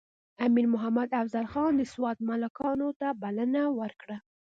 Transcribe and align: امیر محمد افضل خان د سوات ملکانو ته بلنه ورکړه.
امیر 0.45 0.65
محمد 0.73 1.09
افضل 1.21 1.45
خان 1.51 1.71
د 1.77 1.81
سوات 1.93 2.17
ملکانو 2.29 2.89
ته 2.99 3.07
بلنه 3.21 3.61
ورکړه. 3.79 4.17